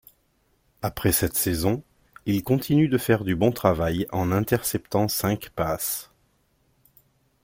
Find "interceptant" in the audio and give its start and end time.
4.31-5.07